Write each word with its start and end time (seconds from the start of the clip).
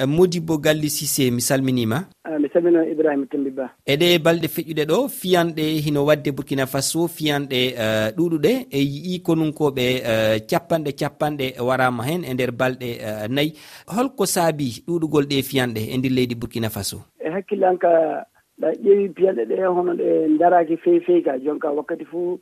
Eh, 0.00 0.06
modibo 0.08 0.56
galli 0.56 0.88
sise 0.88 1.30
mi 1.30 1.42
salminima. 1.42 2.08
Ah, 2.24 2.38
mi 2.38 2.48
salmino 2.48 2.80
ibrahima 2.88 3.26
tembi 3.26 3.50
ba. 3.50 3.68
Eɗe 3.86 4.18
balɗe 4.24 4.48
feƴƴuɗe 4.48 4.84
ɗo 4.88 5.08
fiyanɗe 5.08 5.62
hino 5.84 6.06
wadde 6.06 6.32
burkina 6.32 6.64
faso 6.66 7.06
fiyanɗe 7.06 7.60
eh, 7.76 8.08
ɗuɗuɗe. 8.16 8.52
E 8.72 8.80
yii 8.80 9.20
konunkoɓe 9.20 9.84
eh, 10.00 10.40
capanɗe 10.48 10.92
capanɗe 10.96 11.60
warama 11.60 12.02
hen 12.08 12.24
e 12.24 12.32
nder 12.32 12.50
balɗe 12.50 12.88
nayyi 13.28 13.52
holko 13.94 14.24
saabi 14.24 14.80
ɗuɗugol 14.88 15.26
ɗe 15.28 15.42
fiyanɗe 15.42 15.92
e 15.92 15.96
ndir 15.98 16.12
leydi 16.12 16.34
burkina 16.34 16.70
faso? 16.70 17.04
E 17.20 17.28
hakkille 17.28 17.66
an 17.68 17.76
ka 17.76 18.24
ɗa 18.60 18.72
ƴeewi 18.82 19.08
piyanɗe 19.12 19.44
ɗe 19.52 19.66
hono 19.68 19.92
ɗe 20.00 20.38
daraki 20.40 20.76
fewi 20.80 21.00
fewi 21.00 21.22
ka. 21.22 21.36
Jonka 21.44 21.68
wakkati 21.76 22.04
fuu 22.08 22.40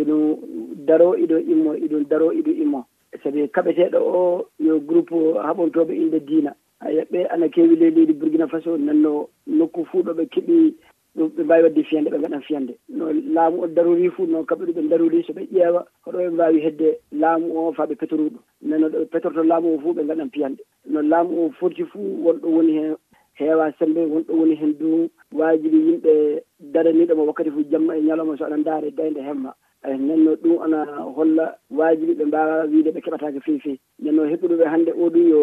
iɗum 0.00 0.40
daro 0.88 1.12
iɗo 1.12 1.36
immo 1.44 1.74
iɗum 1.76 2.08
daro 2.08 2.32
iɗo 2.32 2.52
immo. 2.56 2.86
Sabi 3.22 3.48
kaɓeteɗo 3.52 3.98
o 4.00 4.48
yo 4.58 4.80
groupe 4.80 5.12
haɓontoɓe 5.44 5.92
inde 5.92 6.20
diina. 6.24 6.56
yeɓɓe 6.84 7.26
ana 7.32 7.48
keewi 7.48 7.76
ley 7.76 7.90
leydi 7.90 8.12
burkina 8.12 8.46
faso 8.48 8.76
nanno 8.76 9.28
nokku 9.46 9.84
fuu 9.86 10.02
ɗo 10.02 10.12
ɓe 10.14 10.24
keɓi 10.32 10.74
ɗum 11.16 11.28
ɓe 11.36 11.42
mbawi 11.44 11.62
wadde 11.62 11.82
fiyande 11.84 12.10
ɓe 12.10 12.18
gaɗan 12.20 12.42
fiyande. 12.42 12.74
No 12.88 13.12
laamu 13.12 13.62
o 13.62 13.66
daruri 13.66 14.10
fuu 14.10 14.26
noon 14.26 14.44
kamɓe 14.46 14.64
ɗo 14.66 14.72
ɓe 14.72 14.88
daruri 14.88 15.22
so 15.26 15.32
ɓe 15.32 15.42
ƴeewa 15.52 15.86
hoɗo 16.04 16.18
ɓe 16.18 16.30
mbawi 16.30 16.60
hedde 16.60 16.98
laamu 17.12 17.46
o 17.58 17.72
faaɓe 17.72 17.94
petoruɗo 17.96 18.38
nanno 18.62 18.88
ɗo 18.88 18.98
ɓe 18.98 19.06
petorto 19.10 19.42
laamu 19.42 19.74
o 19.74 19.78
fuu 19.80 19.94
ɓe 19.94 20.04
gaɗan 20.06 20.30
fiyande. 20.30 20.62
No 20.86 21.00
laamu 21.02 21.46
o 21.46 21.50
foti 21.58 21.84
fuu 21.84 22.22
wonɗo 22.24 22.46
woni 22.48 22.72
hen 22.78 22.96
heewa 23.38 23.72
sembe 23.78 23.98
wonɗo 24.04 24.32
woni 24.36 24.54
hen 24.56 24.72
dow 24.78 25.08
wajibi 25.32 25.76
yimɓe 25.88 26.42
daraniɗomo 26.60 27.26
wakkati 27.26 27.50
fo 27.50 27.60
jamma 27.70 27.96
e 27.96 28.00
ñalawma 28.02 28.36
so 28.38 28.44
aɗa 28.44 28.62
daare 28.64 28.90
dayde 28.90 29.20
hemma. 29.20 29.54
eyi 29.86 29.98
nden 29.98 30.36
ɗum 30.42 30.58
ana 30.64 30.78
holla 31.16 31.58
wajiɓe 31.70 32.14
ɓe 32.18 32.24
mbawa 32.24 32.64
wiide 32.70 32.90
ɓe 32.94 33.00
keɓataka 33.04 33.40
fewi 33.40 33.60
fewi 33.64 33.80
nden 34.00 34.14
noon 34.16 34.30
heppuɗoɓe 34.30 34.64
hannde 34.72 34.90
oɗo 35.04 35.18
yo 35.32 35.40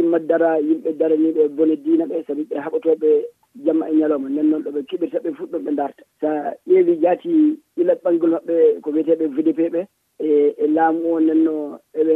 immat 0.00 0.22
dara 0.26 0.58
yimɓe 0.60 0.90
daraniɓe 0.98 1.48
bone 1.56 1.76
diina 1.84 2.04
ɓe 2.06 2.24
saabi 2.26 2.42
ɓe 2.50 2.56
haɓotoɓe 2.64 3.08
jamma 3.64 3.88
e 3.90 3.94
ñalawma. 3.94 4.28
Nden 4.28 4.50
noon 4.50 4.62
ɗoɓe 4.62 4.80
keɓirta 4.88 5.18
ɓe 5.24 5.30
fuɗɗon 5.38 5.62
ɓe 5.64 5.74
darta 5.74 6.02
sa 6.20 6.28
ƴeewi 6.68 7.00
jaati 7.02 7.58
ilat 7.76 8.02
ɓanggol 8.04 8.30
maɓɓe 8.30 8.80
ko 8.82 8.90
wiyeteɓe 8.90 9.26
vdp 9.36 9.58
ɓe 9.72 9.80
e 10.18 10.54
e 10.58 10.66
laamu 10.66 11.14
o 11.14 11.20
nden 11.20 11.48
eɓe 12.00 12.14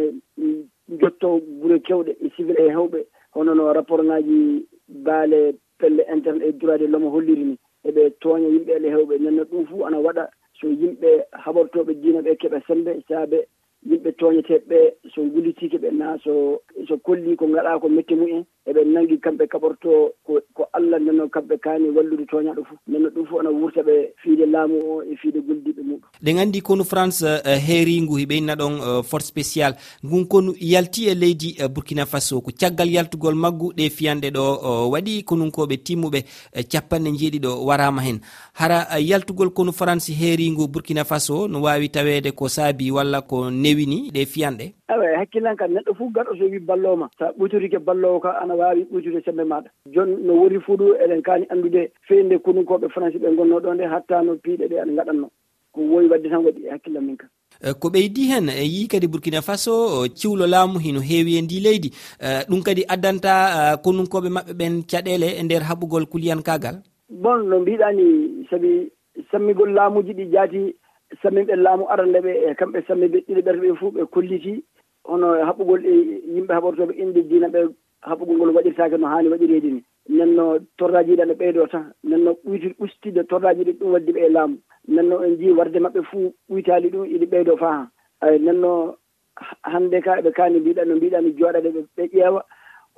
jotto 1.01 1.41
guure 1.61 1.79
kewɗe 1.81 2.13
e 2.25 2.31
civil 2.37 2.57
e 2.59 2.69
hewɓe. 2.69 3.05
Hono 3.35 3.55
no 3.55 3.73
rapport 3.73 4.03
ngaji 4.05 4.67
baale 4.89 5.55
pelle 5.79 6.03
interne 6.13 6.43
e 6.43 6.53
droit 6.53 6.79
de 6.79 6.87
l'homme 6.87 7.09
holliri 7.09 7.45
ni. 7.45 7.57
Eɓe 7.89 8.11
tooña 8.21 8.49
yimɓe 8.49 8.73
ele 8.77 8.89
hewɓe. 8.91 9.19
Nden 9.19 9.45
ɗum 9.51 9.67
fuu 9.67 9.85
ana 9.87 9.99
waɗa 10.01 10.29
so 10.61 10.69
yimɓe 10.69 11.25
haɓortoɓe 11.33 11.95
diina 12.03 12.21
ɓe 12.23 12.37
keeɓa 12.41 12.61
sembe 12.67 12.93
saabe 13.09 13.47
yimɓe 13.89 14.11
toñeteɓeɓe 14.19 14.79
so 15.15 15.23
gullitike 15.23 15.79
ɓe 15.79 15.91
na 15.93 16.19
so 16.25 16.61
so 16.89 16.97
kolli 16.99 17.37
ko 17.37 17.47
gaɗa 17.47 17.81
ko 17.81 17.89
metti 17.89 18.15
mumen 18.15 18.45
eɓe 18.71 18.85
nangui 18.85 19.19
kamɓe 19.19 19.47
kaɓorto 19.47 20.13
ko 20.27 20.41
ko 20.55 20.67
allah 20.73 20.99
ndenno 21.01 21.29
kamɓe 21.29 21.57
kaani 21.59 21.89
wallude 21.91 22.25
toñaɗo 22.31 22.63
fof 22.69 22.79
ndenno 22.89 23.09
ɗum 23.11 23.27
fof 23.27 23.41
ana 23.41 23.51
wurta 23.51 23.81
ɓe 23.83 23.95
fiide 24.23 24.47
laamu 24.47 24.77
o 24.93 25.03
e 25.03 25.17
fiide 25.17 25.41
goldiɓe 25.41 25.83
muɗum. 25.83 26.01
Ɗe 26.23 26.33
gandi 26.35 26.61
kono 26.63 26.85
france 26.85 27.23
eh, 27.23 27.59
heeri 27.67 28.01
ngu 28.03 28.17
hiɓeyna 28.17 28.55
ɗon 28.57 28.73
eh, 28.79 29.03
force 29.03 29.27
spécial 29.27 29.75
ngun 30.05 30.25
konu 30.27 30.55
yalti 30.61 31.09
e 31.09 31.15
leydi 31.15 31.57
eh, 31.59 31.69
burkina 31.69 32.07
faso 32.07 32.41
ko 32.41 32.51
caggal 32.61 32.89
yaltugol 32.91 33.35
maggu 33.35 33.73
ɗe 33.77 33.91
fiyanɗe 33.91 34.31
ɗo 34.31 34.91
waɗi 34.93 35.23
konunkoɓe 35.25 35.77
timmuɓe 35.85 36.21
capanɗe 36.73 37.11
jeeɗiɗo 37.19 37.65
warama 37.67 38.03
hen 38.03 38.21
hara 38.55 38.87
yaltugol 39.01 39.51
kono 39.51 39.73
france 39.73 40.09
heeringu 40.13 40.69
burkina 40.69 41.05
faso 41.05 41.49
no 41.49 41.63
wawi 41.63 41.89
tawede 41.89 42.33
ko 42.33 42.49
saabi 42.49 42.91
walla 42.91 43.21
ko 43.23 43.51
newini 43.51 44.11
ɗe 44.15 44.27
fiyanɗe? 44.27 44.73
Awa 44.89 45.05
hakkillan 45.19 45.57
kam 45.57 45.71
neɗɗo 45.73 45.95
fof 45.99 46.13
gaɗo 46.13 46.37
so 46.39 46.45
wi 46.45 46.59
ballowma 46.59 47.09
sa 47.19 47.31
ɓutorike 47.39 47.79
ballowo 47.79 48.21
ka 48.21 48.31
ana 48.43 48.55
wawi 48.61 48.87
ɓuytude 48.91 49.21
sembe 49.25 49.45
maɗa. 49.45 49.71
Joni 49.95 50.17
no 50.27 50.33
wori 50.41 50.61
fuu 50.61 50.77
ɗo 50.77 50.87
eɗen 51.05 51.23
kaani 51.23 51.47
anndude 51.51 51.83
feyde 52.09 52.39
konunkoɓe 52.45 52.87
français 52.95 53.19
ɓe 53.23 53.37
gonno 53.37 53.61
ɗo 53.61 53.75
nde 53.75 53.85
hatta 53.93 54.23
no 54.23 54.37
piiɗe 54.45 54.69
ɗe 54.71 54.77
aɗa 54.83 54.93
gaɗanno 54.99 55.29
ko 55.73 55.81
wowi 55.81 56.09
wadde 56.11 56.29
tan 56.31 56.45
waɗi 56.45 56.67
e 56.67 56.71
hakkillam 56.71 57.05
min 57.07 57.17
kam 57.17 57.29
e, 57.63 57.73
ko 57.81 57.89
ɓeydi 57.89 58.23
hen 58.31 58.49
e 58.49 58.65
yi 58.65 58.89
kadi 58.89 59.07
burkina 59.07 59.41
faso 59.43 60.05
e, 60.05 60.09
ciwlo 60.19 60.47
laamu 60.47 60.79
hino 60.79 61.01
heewi 61.01 61.39
e 61.39 61.43
ndi 61.43 61.61
leydi. 61.61 61.89
Ɗum 62.49 62.63
kadi 62.63 62.83
addanta 62.89 63.77
konunkoɓe 63.85 64.29
maɓɓe 64.37 64.53
ɓen 64.59 64.83
caɗele 64.91 65.29
e 65.39 65.43
nder 65.43 65.63
haɓugol 65.63 66.07
kuliyankagal 66.07 66.77
bon 67.11 67.43
no 67.49 67.61
mbiɗa 67.61 67.93
ni 67.93 68.47
sabi 68.51 68.91
sammigol 69.31 69.73
laamuji 69.75 70.13
ɗi 70.15 70.31
jaati 70.33 70.75
sammiɓe 71.23 71.57
laamu 71.57 71.85
arande 71.91 72.19
ɓe 72.21 72.33
e 72.51 72.55
kamɓe 72.55 72.79
sammiɓe 72.89 73.19
ɗiɗi 73.27 73.43
ɓerɗe 73.43 73.67
ɓe 73.67 73.77
fof 73.81 73.95
ɓe 73.95 74.05
kolliti. 74.15 74.65
Hono 75.05 75.27
haɓugol 75.49 75.83
e 75.87 75.95
yimɓe 76.35 76.53
haɓortoɓe 76.55 76.93
inde 77.03 77.21
diina 77.29 77.49
ɓe 77.49 77.61
haɓugol 78.03 78.37
ngol 78.37 78.55
waɗirtake 78.57 78.97
no 78.99 79.07
hani 79.07 79.29
waɗirede 79.29 79.71
ni. 79.73 79.83
Nden 80.09 80.35
no 80.37 80.59
torraji 80.79 81.17
ɗi 81.17 81.25
ne 81.27 81.35
ɓeydo 81.35 81.67
tan 81.71 81.93
nden 82.05 82.25
no 82.25 82.31
ɓuyti 82.45 82.75
ɓustide 82.79 83.23
torraji 83.29 83.65
ɗi 83.65 83.73
ɗum 83.79 83.93
waddi 83.93 84.13
ɓe 84.13 84.21
e 84.27 84.29
laamu. 84.29 84.57
Nden 84.89 85.09
no 85.09 85.23
en 85.25 85.37
jii 85.39 85.53
warde 85.53 85.79
maɓɓe 85.81 86.01
fuu 86.11 86.33
ɓuytali 86.49 86.89
ɗum 86.91 87.05
iɗi 87.15 87.27
ɓeydo 87.27 87.57
faaha. 87.57 87.89
Ay 88.21 88.39
nden 88.39 88.61
no 88.61 88.97
hannde 89.63 90.01
ka 90.03 90.19
eɓe 90.21 90.31
kaani 90.33 90.59
mbiɗa 90.61 90.85
no 90.87 90.97
mbiɗani 90.97 91.31
jooɗade 91.39 91.69
ɓe 91.97 92.05
ƴeewa 92.13 92.45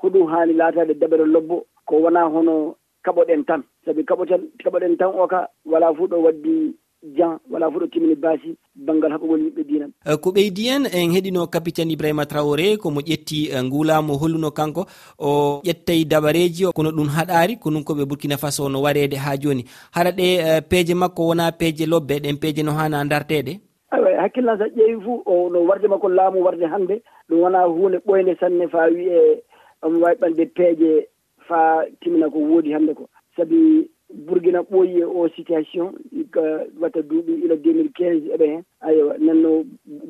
hoɗum 0.03 0.27
haani 0.27 0.53
laatade 0.55 0.95
daɓere 1.01 1.27
lobbo 1.27 1.65
ko 1.87 1.97
wona 2.03 2.23
hono 2.29 2.75
kaɓoɗen 3.05 3.45
tan. 3.47 3.63
Sabi 3.85 4.05
kaɓoten 4.05 4.43
kaɓoɗen 4.65 4.97
tan 4.99 5.11
o 5.15 5.27
ka 5.27 5.49
wala 5.65 5.95
fuu 5.95 6.07
ɗo 6.09 6.17
waddi 6.23 6.75
jan 7.03 7.39
wala 7.51 7.71
fof 7.71 7.83
ɗo 7.83 7.87
timmini 7.91 8.15
baasi 8.15 8.57
banggal 8.75 9.13
haɓugol 9.13 9.41
yimɓe 9.43 9.65
dina 9.65 9.87
eh, 10.07 10.17
ko 10.23 10.31
ɓeydi 10.31 10.69
en 10.69 10.85
en 10.87 11.11
heɗino 11.15 11.47
capitaine 11.51 11.93
ibrahima 11.93 12.27
traoré 12.27 12.77
komo 12.77 13.01
ƴetti 13.01 13.51
eh, 13.51 13.63
ngulamo 13.65 14.15
holluno 14.17 14.51
kanko 14.51 14.87
o 15.19 15.61
ƴettay 15.65 16.05
dabareji 16.05 16.65
kono 16.75 16.91
ɗum 16.91 17.09
haɗari 17.09 17.57
ko 17.59 17.71
ɗum 17.71 17.83
koɓe 17.85 18.05
burkina 18.09 18.37
faso 18.39 18.69
no 18.69 18.83
warede 18.83 19.17
ha 19.17 19.37
joni 19.37 19.65
haɗa 19.95 20.11
ɗe 20.17 20.25
eh, 20.39 20.63
peeje 20.69 20.95
makko 20.95 21.27
wona 21.29 21.53
peeje 21.53 21.87
lobbe 21.87 22.19
ɗen 22.23 22.39
peeje 22.41 22.63
no 22.63 22.73
hana 22.73 23.05
dartede 23.05 23.61
awa 23.91 24.09
hakkillan 24.23 24.59
sa 24.59 24.65
ƴeewi 24.67 25.03
fuu 25.05 25.23
o 25.27 25.51
no 25.51 25.65
warde 25.67 25.89
makko 25.89 26.09
laamu 26.09 26.43
warde 26.45 26.67
hannde 26.67 27.03
ɗum 27.29 27.41
wona 27.43 27.65
hunde 27.67 27.99
ɓoyde 28.07 28.39
sanne 28.41 28.69
faa 28.69 28.87
wiye 28.87 29.43
omo 29.83 30.01
wawi 30.01 30.17
ɓande 30.21 30.47
peeje 30.55 31.07
fa 31.49 31.85
timina 32.01 32.31
ko 32.31 32.39
woodi 32.39 32.73
hannde 32.73 32.95
ko. 32.95 33.09
Sabi 33.37 33.89
burgina 34.15 34.61
ɓooyi 34.63 35.01
e 35.01 35.05
o 35.05 35.29
situation 35.37 35.93
hikka 36.33 36.67
watta 36.81 37.03
duuɓi 37.03 37.33
ila 37.45 37.55
2015 37.55 38.35
eɓe 38.35 38.47
heen 38.47 38.63
aywa 38.81 39.19
nanno 39.19 39.65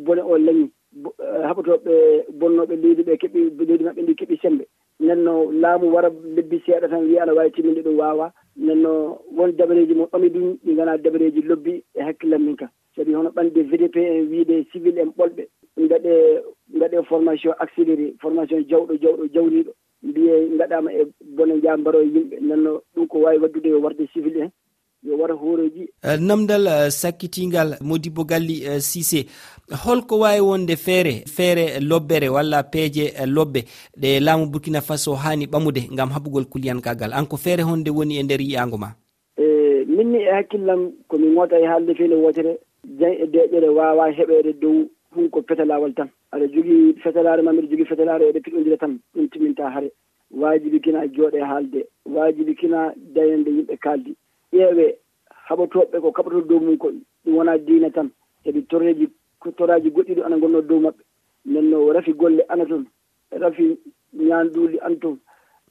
bone 0.05 0.22
o 0.22 0.38
lañi. 0.38 0.71
Eh, 1.21 1.43
Haɓotoɓe 1.49 2.25
bonnoɓe 2.38 2.77
leydi 2.77 3.03
ɓe 3.03 3.16
keeɓi 3.16 3.50
leydi 3.66 3.84
maɓɓe 3.84 4.03
ndi 4.03 4.15
keeɓi 4.15 4.37
sembe. 4.43 4.65
Nanno 5.00 5.50
laamu 5.53 5.93
wara 5.94 6.10
lebbi 6.37 6.62
seeɗa 6.66 6.88
tan 6.88 7.05
wiya 7.06 7.22
aɗa 7.22 7.34
wawi 7.34 7.50
timminde 7.50 7.83
ɗum 7.83 7.97
wawa. 7.99 8.33
Nanno 8.56 9.19
won 9.37 9.53
dabareji 9.56 9.94
mo 9.94 10.05
ɓami 10.12 10.28
ɗum 10.28 10.56
ɗi 10.65 10.75
gana 10.77 10.99
dabareji 10.99 11.43
lobbi 11.43 11.83
e 11.94 12.00
hakkillam 12.03 12.44
min 12.44 12.56
kam 12.56 12.69
sabi 12.97 13.15
hono 13.15 13.31
ɓande 13.31 13.62
vdp 13.71 13.97
en 13.97 14.28
wiide 14.31 14.65
civil 14.72 14.99
en 14.99 15.10
ɓolɓe 15.16 15.49
gaɗe 15.89 16.43
gaɗe 16.78 17.03
formation 17.09 17.54
accéléré 17.59 18.15
formation 18.21 18.60
jawɗo 18.69 18.94
jawɗo 19.03 19.25
jawriɗo 19.34 19.72
mbiye 20.03 20.49
gaɗama 20.59 20.93
e 20.93 21.06
bone 21.37 21.60
jambaro 21.62 22.00
e 22.00 22.06
yimɓe. 22.06 22.37
Nanno 22.41 22.81
ɗum 22.94 23.06
ko 23.09 23.19
wawi 23.19 23.39
waddude 23.39 23.66
yo 23.69 23.81
warde 23.81 24.06
civil 24.12 24.37
en. 24.43 24.50
yo 25.03 25.19
waɗa 25.19 25.35
hooreji 25.35 25.89
eh, 26.03 26.21
namdal 26.21 26.67
eh, 26.67 26.91
sakkitingal 26.91 27.77
modibo 27.81 28.25
galli 28.25 28.63
eh, 28.65 28.81
sisé 28.81 29.27
holko 29.85 30.19
wawi 30.19 30.41
wonde 30.41 30.77
feere 30.77 31.25
feere 31.37 31.81
lobbere 31.81 32.29
walla 32.29 32.63
peeje 32.63 33.13
lobbe 33.27 33.65
ɗe 34.01 34.21
laamu 34.21 34.47
burkina 34.47 34.81
faso 34.81 35.15
hani 35.15 35.47
ɓamude 35.47 35.89
gam 35.97 36.11
haɓugol 36.11 36.45
kuliyankagal 36.47 37.13
an 37.13 37.27
ko 37.27 37.37
feere 37.37 37.63
honde 37.63 37.91
woni 37.91 38.19
e 38.19 38.23
nder 38.23 38.41
yiyago 38.41 38.79
ma? 38.79 38.95
E 39.37 39.85
minni 39.87 40.19
e 40.23 40.31
hakkillam 40.31 40.93
komin 41.09 41.37
wota 41.37 41.59
e 41.59 41.67
haalde 41.67 41.95
feene 41.95 42.15
wotere 42.15 42.59
jan 42.99 43.13
e 43.13 43.27
deƴƴere 43.27 43.69
wawa 43.69 44.11
heɓede 44.11 44.53
dow 44.61 44.87
hunko 45.15 45.43
fetalawol 45.49 45.95
tan. 45.95 46.09
Aɗa 46.33 46.47
jogui 46.47 46.95
fetalare 47.03 47.43
ma 47.43 47.53
mbiɗa 47.53 47.71
jogui 47.71 47.87
fetalare 47.87 48.29
eɗe 48.31 48.41
piɗodira 48.41 48.77
tan 48.79 48.99
ɗum 49.15 49.29
timinta 49.29 49.71
haare 49.71 49.91
wajibi 50.31 50.81
kina 50.81 51.07
jooɗe 51.07 51.41
haalde 51.41 51.87
wajibi 52.07 52.55
kina 52.55 52.93
dayande 53.15 53.51
yimɓe 53.51 53.77
kaldi 53.77 54.16
ƴeewe 54.53 54.87
haɓotoɓe 55.49 55.97
ko 56.01 56.09
kaɓoto 56.13 56.41
dow 56.49 56.60
mum 56.60 56.77
ko 56.78 56.89
ɗum 57.25 57.34
wona 57.37 57.59
diina 57.59 57.91
tan. 57.91 58.10
Kadi 58.45 58.63
torreji 58.66 59.09
toraji 59.57 59.91
goɗɗiɗo 59.91 60.22
ana 60.25 60.37
gonno 60.39 60.60
dow 60.63 60.81
maɓɓe. 60.81 61.03
Nden 61.47 61.71
no 61.71 61.93
rafi 61.93 62.13
golle 62.13 62.43
ana 62.49 62.65
toon 62.66 62.84
rafi 63.31 63.78
ñanduuli 64.15 64.78
ana 64.81 64.97
toon 64.97 65.19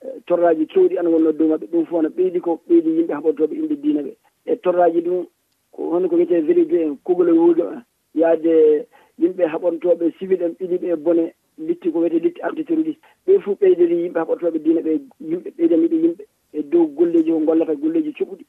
e 0.02 0.08
torraji 0.26 0.66
kewɗi 0.68 0.98
ana 1.00 1.10
wonno 1.10 1.32
dow 1.32 1.48
maɓɓe. 1.48 1.66
Ɗum 1.72 1.86
fof 1.86 2.02
no 2.04 2.10
ɓeydi 2.10 2.40
ko 2.42 2.62
ɓeydi 2.68 2.90
yimɓe 2.98 3.14
haɓotoɓe 3.14 3.54
inɗe 3.56 3.76
diina 3.82 4.02
ɓe. 4.02 4.12
E 4.46 4.56
torraji 4.56 5.02
ɗum 5.02 5.26
ko 5.72 5.90
hono 5.92 6.10
ko 6.10 6.16
wiyete 6.16 6.42
vérité 6.42 6.84
en 6.84 6.96
kugole 7.04 7.32
wuudo 7.32 7.64
en 7.72 7.82
yaade 8.16 8.88
yimɓe 9.20 9.44
haɓontoɓe 9.48 10.12
civil 10.20 10.42
en 10.44 10.54
ɓiɗiɓe 10.60 10.88
e 10.92 10.96
bone 10.96 11.34
litti 11.58 11.92
ko 11.92 12.00
wiyete 12.00 12.20
litti 12.24 12.42
antiterroriste 12.42 13.02
ɓe 13.26 13.40
fof 13.40 13.60
ɓeydori 13.60 13.96
yimɓe 14.04 14.20
haɓotoɓe 14.20 14.60
diina 14.64 14.82
ɓe 14.82 14.92
yimɓe 15.30 15.50
ɓeydaniɓe 15.58 15.96
yimɓe. 16.04 16.24
E 16.54 16.64
dow 16.64 16.86
golleji 16.88 17.32
ko 17.32 17.40
gollata 17.40 17.76
golleji 17.76 18.12
cuɓɗi 18.12 18.44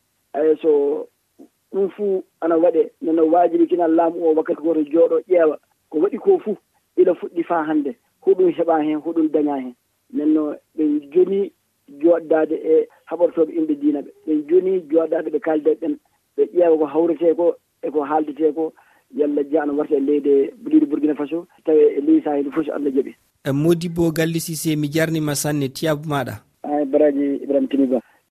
so 0.63 1.09
ɗum 1.73 1.91
fuu 1.91 2.25
ana 2.41 2.57
waɗe. 2.57 2.91
Nono 3.03 3.27
waajibi 3.27 3.67
kina 3.67 3.87
laamu 3.89 4.25
o 4.25 4.35
wakkati 4.35 4.63
goto 4.63 4.81
jooɗo 4.83 5.17
ƴeewa 5.29 5.59
ko 5.91 5.99
waɗi 5.99 6.19
ko 6.19 6.39
fuu 6.39 6.57
ila 6.97 7.13
fuɗɗi 7.15 7.43
faa 7.45 7.65
hannde. 7.65 7.97
Hoɗum 8.25 8.51
heɓa 8.53 8.83
heen 8.85 9.01
hoɗum 9.01 9.29
daña 9.33 9.57
heen 9.61 9.75
nanno 10.13 10.55
ɓen 10.77 10.99
ɓe 10.99 11.07
joni 11.13 11.53
joɗdade 12.01 12.55
e 12.55 12.89
haɓortoɓe 13.11 13.53
inɗe 13.59 13.75
diina 13.81 14.01
ɓe. 14.03 14.11
Ɓen 14.27 14.47
joni 14.49 14.81
joɗdade 14.91 15.29
ɓe 15.31 15.41
kaalde 15.41 15.75
ɓen. 15.81 15.97
Ɓe 16.37 16.43
ƴeewa 16.55 16.79
ko 16.79 16.87
hawrete 16.87 17.27
e 17.31 17.35
ko 17.35 17.55
eko 17.83 18.05
haaldete 18.05 18.55
ko 18.55 18.73
yalla 19.15 19.43
jeya 19.45 19.63
ana 19.63 19.73
warta 19.73 19.95
e 19.97 20.01
leyde 20.01 20.53
leydi 20.65 20.87
bourguina 20.87 21.15
faso. 21.15 21.47
Tawi 21.65 21.81
e 21.99 22.01
ley 22.01 22.21
sahil 22.25 22.53
fof 22.53 22.67
so 22.67 22.73
allah 22.73 22.91
jaaɓi 22.91 23.15
e 23.45 23.51
modi 23.53 23.89
bo 23.89 24.11
galli 24.13 24.41
sise 24.41 24.77
mi 24.77 24.89
jarnima 24.89 25.35
sanne 25.35 25.69
tiyabou 25.69 26.09
maɗa 26.09 26.35
a 26.63 26.85
baraji 26.85 27.43
ibrahima 27.43 27.69
tiniba. 27.69 28.01